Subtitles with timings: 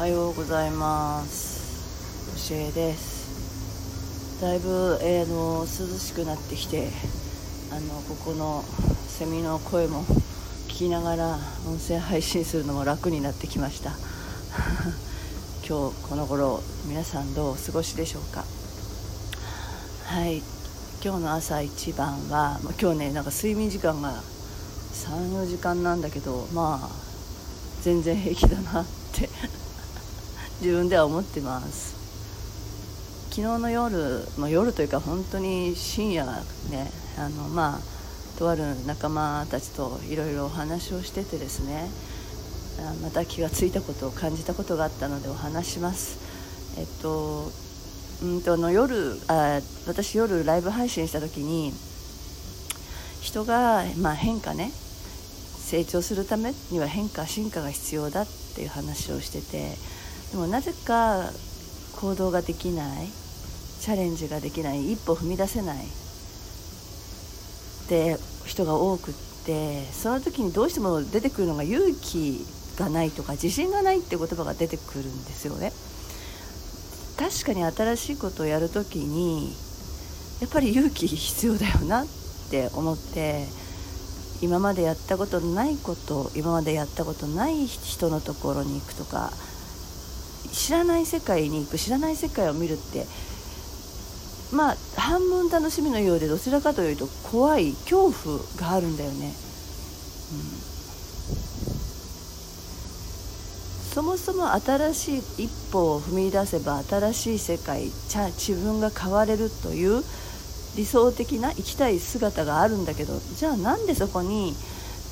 [0.00, 2.48] おはようございます。
[2.48, 4.40] 教えです。
[4.40, 5.66] だいぶ、えー、の涼
[5.98, 6.88] しくなってきて
[7.70, 8.64] あのここの
[9.08, 10.04] セミの声も
[10.68, 13.90] 聞きながら音声配信するのも楽になってきました。
[15.68, 18.46] 今日この頃皆さんどうお過ごしでしょうか。
[20.06, 20.38] はい。
[21.04, 24.22] 今日の朝一番は今日ねなんか睡眠時間が
[24.94, 26.88] 34時間なんだけどまあ
[27.82, 29.28] 全然平気だなって
[30.60, 31.98] 自分では思ってます。
[33.30, 36.26] 昨日の夜、まあ、夜というか本当に深夜
[36.70, 41.88] ねあのまあとある仲間たちといろいろお話をしててですね
[43.02, 46.18] また気がついたことを感じたことがあったのでお話します。
[46.78, 47.50] えっと
[48.22, 51.72] うんとあの夜あ私夜ライブ配信した時に
[53.22, 54.72] 人が、まあ、変化ね
[55.58, 59.76] 成長するためには変化進化が必要だっていう話をしてて
[60.30, 61.30] でもなぜか
[61.96, 63.08] 行動ができない。
[63.80, 64.92] チャレンジができない。
[64.92, 65.84] 一歩踏み出せない。
[65.84, 65.88] っ
[67.88, 69.14] て人が多くっ
[69.44, 72.46] てその時にどうしても出てくるのが勇気
[72.78, 75.72] がないとか自信がないって言葉が出てくるんですよね。
[77.18, 79.54] 確かに新しいことをやる時に
[80.40, 82.06] やっぱり勇気必要だよなっ
[82.50, 83.46] て思って
[84.40, 89.32] 今までやったことないこと今までやったことない人のところに行くとか
[90.52, 93.06] 知らない世界に行く知らない世界を見るって
[94.52, 99.32] まあ半分楽しみのようでどちらかというと怖い恐怖があるんだよね、うん、
[103.92, 110.02] そもそも新しい一歩を踏み出せば新しい世界自分が変われるという
[110.76, 114.54] 理想的な生きたい姿があるんだけどじゃあなんでそこに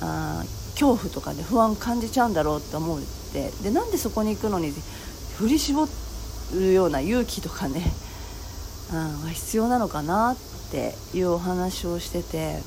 [0.00, 3.16] あ恐怖とかで不安感じちゃうんだろうって思うって。
[3.62, 4.72] でなんでそこに行くのに
[5.38, 5.86] 振り絞
[6.54, 7.82] るような勇気とかね、
[8.92, 10.36] うん、が必要なのかなっ
[10.70, 12.60] ていうお話をしてて、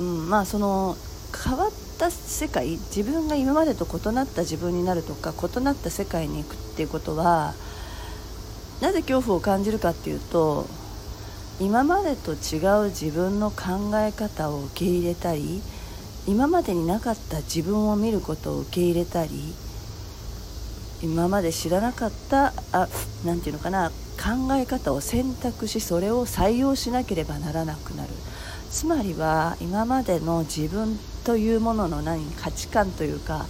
[0.00, 0.96] うん、まあその
[1.44, 7.54] 変わった世界自分が今までと異なった自分になるとか異なった世界に行くっていうことは
[8.80, 10.66] なぜ恐怖を感じるかっていうと
[11.60, 15.60] 今までと違う自分の考え方を受け入れたり
[16.26, 19.54] 今までになかった自分を見ることを受け入れたり
[21.02, 22.88] 今まで知らなかったあ
[23.24, 28.10] なんていうのかな考え方を選択しそれを採用しなければならなくなる
[28.70, 33.46] つまりは今までの自分というものの何価値観というか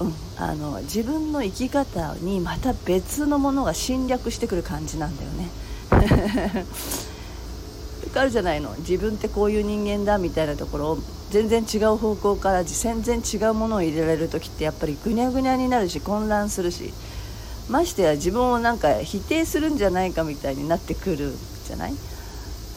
[0.00, 5.48] うん、あの自分の生き方にまた別のものが侵略してくる感じなんだよね。
[8.04, 10.98] よくあるじゃないの自分ってこういう人間だみたいなところを
[11.30, 16.92] 全然違う方向から全然違うものを入れられる時ってやっぱりぐにゃぐにゃになるし混乱するし
[17.68, 21.32] ましてや自分をなんか否定するんじゃないかみたいになってくる
[21.66, 21.94] じゃない？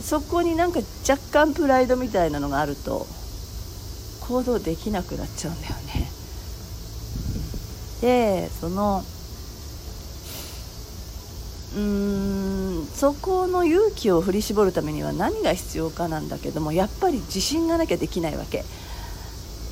[0.03, 3.07] そこになんか若干プライドみたいなのがあると
[4.27, 6.09] 行動できなくなっちゃうんだよね。
[8.01, 9.03] でその
[11.73, 18.63] うーんそこの勇気を振り絞るためには何が必要かなんだけどもやっぱり自信がなきゃできないわけ。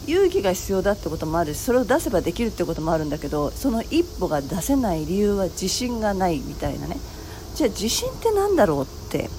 [0.07, 6.97] 勇気が必要だってこともあるしそれを出せばできるってこともあるんだけどその一歩が出せない理由は自信がないみたいなね。
[7.53, 9.29] じゃあ自信って何だろうって。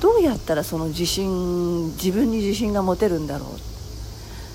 [0.00, 3.46] どうやったらその自信自分に自信が持てるんだろ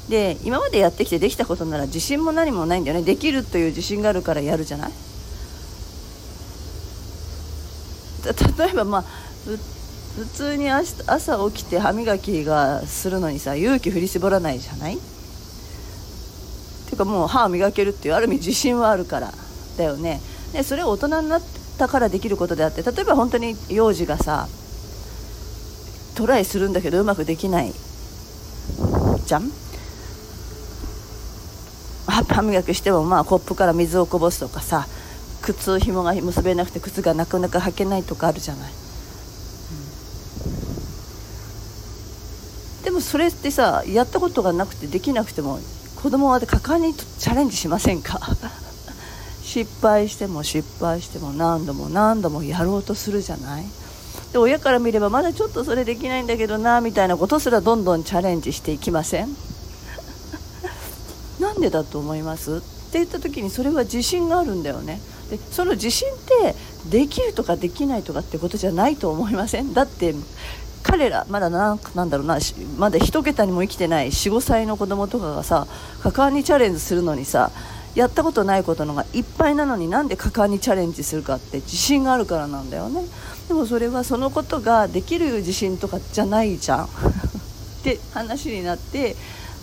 [0.08, 0.10] う。
[0.10, 3.04] で今までやってきてできたことなら自信も何もないんだよね。
[3.04, 5.11] できるという自信があるからやるじゃない。
[8.66, 9.04] 例えばまあ
[10.18, 14.98] 普通に朝起きて歯磨きがするのにさ勇気振り絞らないじゃない？
[14.98, 15.00] っ
[16.86, 19.34] ていうかもう歯を磨けるっていうある意味自信はあるから
[19.78, 20.20] だよね。
[20.54, 21.42] でそれを大人になっ
[21.78, 24.48] たからできることであって例えば本当に幼児がさ
[26.16, 27.72] トライするんだけどうまくできない
[29.26, 29.50] じゃん？
[32.06, 34.86] 歯磨きしてもまあコップから水をこぼすとかさ
[35.42, 38.72] 靴紐が結べなくて靴がなかなか履けないとかあるじゃない、
[42.78, 45.60] うん、でもそれってさやったことがなくてできなくても
[46.02, 48.20] 子供は果敢にチャレンジしませんか？
[49.44, 53.66] 失敗しても失敗しても何度も何度もやろうとするじゃない？
[54.32, 59.36] で親から見ればまだちょっとそれできないんだけどなみたいなことすらどんどんチャレンジしていきません？
[61.40, 62.58] なんでだと思います？
[62.58, 62.60] っ
[62.92, 65.02] て言った時にそれは自信があるんだよね。
[65.32, 66.56] でその自信って
[66.90, 69.74] できるとかできないとかってことじゃないと思いません？
[69.74, 70.14] だって
[70.84, 72.38] 彼らまだなんなんだろうな
[72.78, 75.68] まだ1桁にも生きてない45歳の子供とかがさ
[76.04, 77.52] 果敢にチャレンジするのにさ
[77.96, 83.06] やったことないことのがいっぱいなのになんで果敢にチャレンジするかって自信があるからなんだよね。
[83.48, 86.86] でもそれはそのことができる自信とかじゃないじゃん。
[86.88, 86.88] っ
[87.84, 89.16] て話になって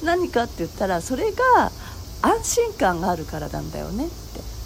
[0.02, 1.72] 何かって言ったらそれが
[2.20, 4.57] 安心感があるからなんだよねって。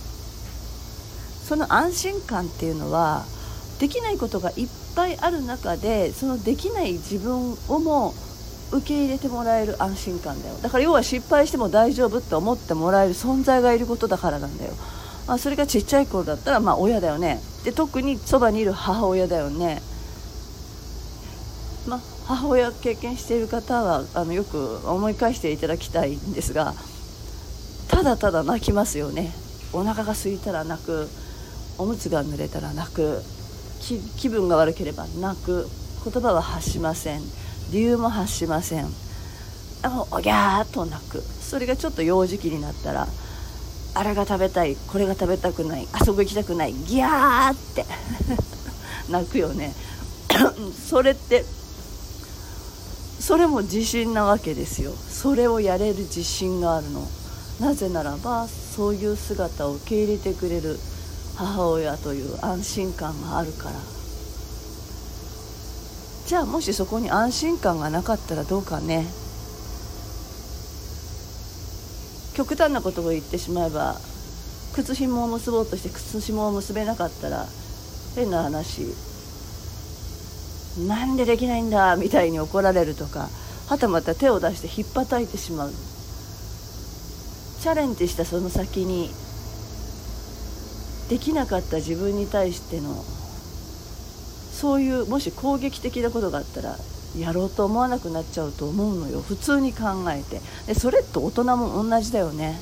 [1.53, 3.27] その安心感っていうのは
[3.79, 8.15] できないことがいっぱいある中でそのできない自分をも
[8.71, 10.55] 受け入れてもらえる安心感だよ。
[10.63, 14.73] だから要は失敗しても大丈夫って思ってもらえる存在がいることだからなんだよ。
[15.27, 17.39] あそれがちっちゃい頃だったらまあ親だよね。
[17.65, 19.83] で特にそばにいる母親だよね。
[21.87, 26.73] まあ、母親経験している方はあのよく思い返していただきたいんですが
[27.89, 29.35] ただただ泣きますよね。
[29.75, 31.11] お腹が空いたら泣く。
[31.79, 33.23] おむつが濡れたら泣く。
[34.17, 35.67] 気分が悪ければ泣く。
[36.05, 37.21] 言葉は発しません。
[37.73, 38.87] 理由も発しません。
[39.83, 41.21] あおぎゃーっと泣く。
[41.21, 43.07] それがちょっと幼児期になったら
[43.95, 47.85] あれが食べたいこれが食べたくないあそこ行きたくないギャーって
[49.11, 49.75] 泣くよね。
[50.89, 51.45] それって
[53.21, 54.93] それも自信なわけですよ。
[54.93, 57.07] それをやれる自信があるの。
[57.61, 60.79] なぜならばそういう姿を受け入れてくれる
[61.37, 63.77] 母親という安心感があるから。
[66.27, 69.07] じゃあもしそこに安心感がなかったらどうかね。
[72.35, 73.97] 極端なことを言ってしまえば
[74.75, 77.47] 靴紐を結ぼうとして靴紐を結べなかったら
[78.15, 78.87] 変な話
[80.89, 83.29] なんでできないんだみたいに怒られるとか
[83.69, 85.73] はたまた手を出してひっぱたいてしまう。
[87.61, 89.11] チャレンジしたその先に
[91.13, 96.79] できなかった自分に対してのそういうもし攻撃的なことがあったら
[97.19, 99.21] やろうと思わなくなっちゃうと思うのよ。
[99.21, 100.41] 普通に考えて。
[100.67, 102.59] でそれって大人も同じだよね、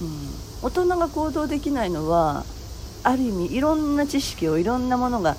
[0.00, 0.30] うん、
[0.62, 2.46] 大人が行動できないのは
[3.02, 5.36] ある意味いろんな知識をいろんなものが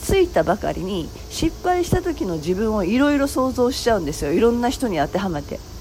[0.00, 4.32] ついたばかりに失敗した時の自分をいろいろ想像しちゃうんですよ。
[4.32, 5.71] いろんな人に当てはめて。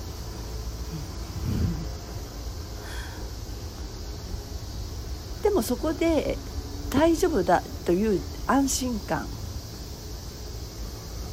[5.62, 6.38] もそこで
[6.90, 9.28] 大丈夫だという安心感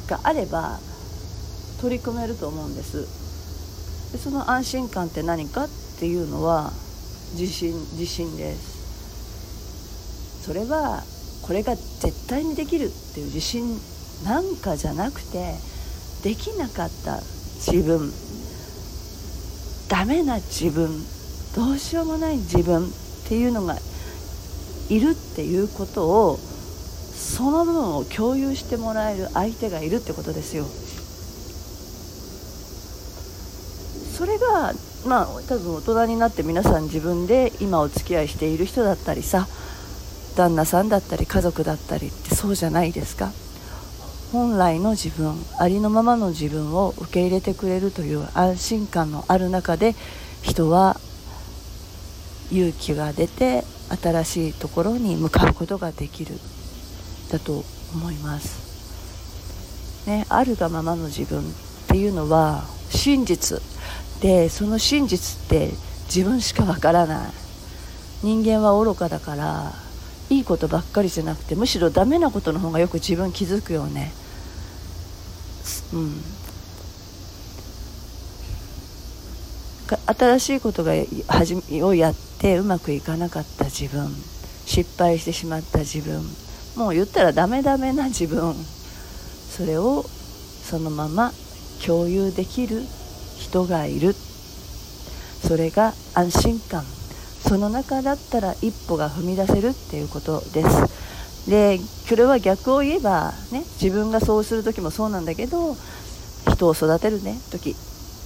[0.07, 0.79] があれば
[1.81, 3.07] 取り組めると思うんです。
[4.11, 6.71] でその安心感って何かっていうのは
[7.33, 8.77] 自信自信です。
[10.45, 11.03] それは
[11.41, 13.79] これが絶対にできるっていう自信
[14.23, 15.55] なんかじゃなくて
[16.23, 17.19] できなかった
[17.57, 18.11] 自分
[19.89, 21.03] ダメな自分
[21.55, 22.89] どうしようもない自分っ
[23.27, 23.75] ていうのが
[24.89, 26.37] いるっていうことを
[27.13, 30.65] その部分を共有してもらえる相手がいるってことですよ。
[34.17, 34.73] それが
[35.05, 39.47] まあ多分大人になって皆さん自分で今お付き合いしている人だったりさ
[40.35, 43.31] 旦那さんだったり家族だったりってそうじゃないですか。
[44.31, 49.95] 本来の自分ありのままの自分を受け入れてくれるという安心感のある中で
[50.43, 50.99] 人は
[52.51, 53.63] 勇気が出て
[53.95, 56.35] 新しいところに向かうことができる。
[57.31, 61.43] だと思います、ね、あるがままの自分っ
[61.87, 63.61] ていうのは真実
[64.19, 65.69] でその真実って
[66.05, 67.31] 自分しかわからない。
[68.21, 69.73] 人間は愚かだから
[70.29, 74.11] いいことばっかりじゃなくてむしろダメなことの方がよく自分気づくよね。
[75.93, 76.21] うん。
[79.97, 80.93] 新しいことが
[81.85, 84.09] をやってうまくいかなかった自分
[84.65, 86.21] 失敗してしまった自分
[86.75, 88.53] もう言ったらダメダメな自分
[89.49, 91.31] それをそのまま
[91.85, 92.81] 共有できる
[93.39, 94.13] 人がいる。
[94.13, 96.83] それが安心感。
[96.83, 101.49] その中だったら一歩が踏み出せるっていうことです。
[101.49, 105.75] でそれは逆を言えばね自分がそうする時もそうなんだけど
[106.51, 107.75] 人を育てるね時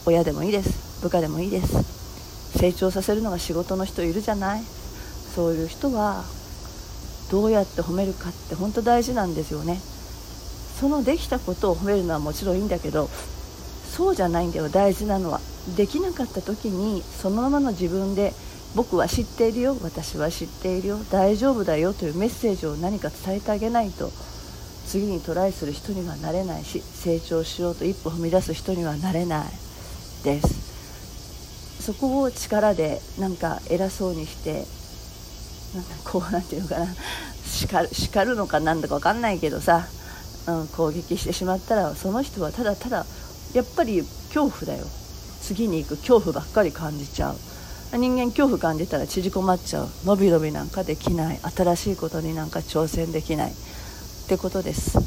[0.05, 0.92] 親でもいいです。
[1.03, 2.57] 部下でもいいです。
[2.57, 4.63] 成長させるのが仕事の人いるじゃない。
[5.35, 6.23] そういう人は
[7.29, 9.79] どうやって褒めるかって本当大事なんですよね。
[10.79, 13.09] そのできたことを褒めるのはもちろんいいんだけど
[13.91, 14.69] そうじゃないんだよ。
[14.69, 15.41] 大事なのは。
[15.77, 18.33] できなかった時にそのままの自分で
[18.75, 19.77] 僕は知っているよ。
[19.81, 20.99] 私は知っているよ。
[21.11, 21.93] 大丈夫だよ。
[21.93, 24.09] というメッセージを何か伝えてあげないと
[24.87, 29.45] 次にトライする人にはなれないし成長しようと一歩踏み出す人にはなれない
[30.23, 30.72] です。
[31.85, 34.65] そこを力でなんか偉そうにして
[35.75, 36.87] なんかこうなんていうのかな
[37.91, 39.85] 叱るのかなんだか分かんないけどさ
[40.47, 43.05] うん、攻撃してしまったらその人はただただ
[43.53, 44.01] やっぱり
[44.33, 44.85] 恐怖だよ。
[45.41, 47.35] 次に行く恐怖ばっかり感じちゃう。
[47.97, 49.89] 人間恐怖感じたら縮こまっちゃう。
[50.05, 51.39] 伸び伸びなんかできない。
[51.55, 53.51] 新しいことになんか挑戦できない。
[53.51, 53.55] っ
[54.27, 54.97] てことです、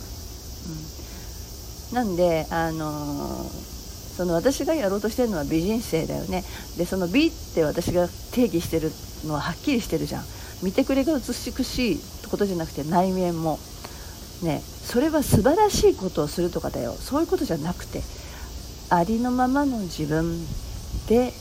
[1.90, 3.75] うん、なんであのー
[4.17, 6.43] その私がやろうとしてるのは美人性だよね。
[6.79, 8.91] でその美って私が定義してる
[9.27, 10.25] のははっきりしてるじゃん。
[10.63, 11.23] 見てくれが美
[11.65, 13.59] しいってことじゃなくて内面も。
[14.43, 16.93] ねそれは素晴らしいことをするとかだよ。
[16.93, 18.03] そういうことじゃなくて
[18.91, 20.39] ありのままの自分
[21.09, 21.33] で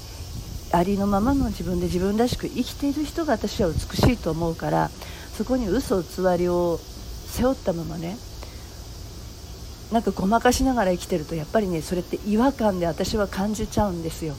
[0.71, 4.89] ありのままの自分で自分らしく生きている人が私は美しいと思うから
[5.37, 6.79] そこに嘘偽りを
[7.27, 8.17] 背負ったままね
[9.91, 14.35] なんかごまかしながら生きてるとやっぱりねそれって違和感で私は感じちゃうんですよ。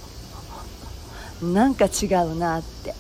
[1.43, 2.95] なんか違うなって、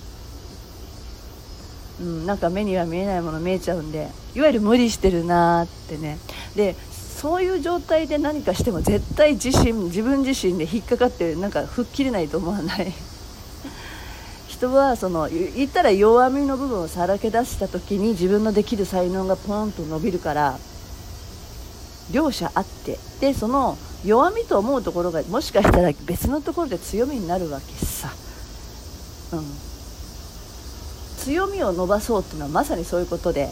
[2.00, 6.18] うん、なんか目には見えないもの見えちゃうんでいわゆる無理してるなってね。
[6.54, 6.74] で
[7.16, 12.92] そういう状態で何かしても絶対自身自分自身で引っかかってなんか吹っ切れないと思わない。
[14.48, 20.58] 人はその言ったら弱みの部分をさらけ出した時に自分のできる才能がポンと伸びるから
[22.12, 28.10] 両者あってでその弱みと思うところがもしかしたら別のところで強みになるわけさ、
[29.32, 29.44] うん、
[31.18, 33.48] 強みを伸ばそうっていうのはまさにそういうことで、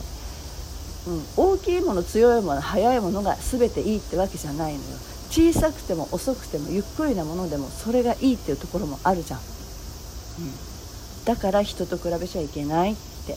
[1.09, 4.85] うん、大きいもの強いもの速いものが全ていいってわけじゃないのよ。
[5.31, 13.37] 小さくても遅くてもゆっくりなものでもそれがいいっていうところもあるじゃん、うん、だから人と比べちゃいけないって。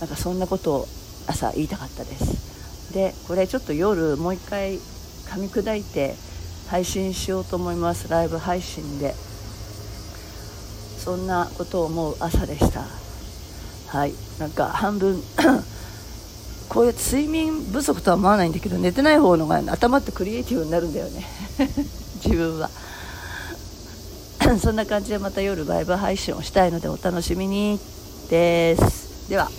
[0.00, 0.88] なんかそんなことを
[1.26, 2.59] 朝言いたかったです。
[2.92, 6.14] でこれちょっと夜もう一回噛み砕いて
[6.68, 8.08] 配信しようと思います。
[8.08, 9.14] ライブ配信で。
[10.98, 12.84] そんなことを思う朝でした。
[13.86, 14.12] はい。
[14.38, 15.20] なんか半分
[16.68, 21.26] こういう睡眠不足とは思わないんだけど寝てない方のが頭ってクリエイティブになるんだよね。
[22.24, 22.70] 自分は。
[24.60, 27.80] そんな感じでまた夜ライブ配信をしたいのでお楽しみに
[28.28, 29.28] です。
[29.28, 29.50] では。